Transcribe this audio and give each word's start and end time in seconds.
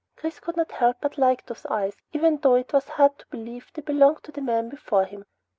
Chris 0.15 0.39
could 0.39 0.57
not 0.57 0.71
help 0.71 0.97
but 0.99 1.15
like 1.19 1.45
those 1.45 1.63
eyes, 1.67 1.95
even 2.11 2.37
though 2.37 2.55
it 2.55 2.73
was 2.73 2.87
hard 2.89 3.19
to 3.19 3.27
believe 3.27 3.69
they 3.75 3.83
belonged 3.83 4.23
to 4.23 4.31
the 4.31 4.41
man 4.41 4.67
before 4.67 5.05
him. 5.05 5.27